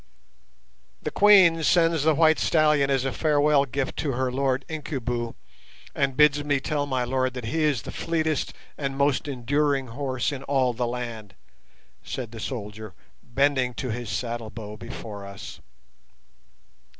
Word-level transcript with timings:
"The 1.03 1.11
Queen 1.11 1.61
sends 1.61 2.01
the 2.01 2.15
white 2.15 2.39
stallion 2.39 2.89
as 2.89 3.05
a 3.05 3.11
farewell 3.11 3.65
gift 3.67 3.97
to 3.97 4.13
her 4.13 4.31
Lord 4.31 4.65
Incubu, 4.67 5.35
and 5.93 6.17
bids 6.17 6.43
me 6.43 6.59
tell 6.59 6.87
my 6.87 7.03
lord 7.03 7.35
that 7.35 7.45
he 7.45 7.61
is 7.65 7.83
the 7.83 7.91
fleetest 7.91 8.51
and 8.79 8.97
most 8.97 9.27
enduring 9.27 9.89
horse 9.89 10.31
in 10.31 10.41
all 10.45 10.73
the 10.73 10.87
land," 10.87 11.35
said 12.03 12.31
the 12.31 12.39
soldier, 12.39 12.95
bending 13.21 13.75
to 13.75 13.89
his 13.91 14.09
saddle 14.09 14.49
bow 14.49 14.75
before 14.75 15.23
us. 15.23 15.59